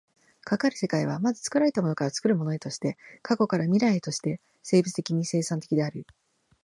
[0.43, 6.07] かかる世界は、まず作られたものから作るものへとして、過去から未来へとして生物的に生産的である。